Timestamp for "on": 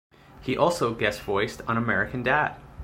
1.67-1.77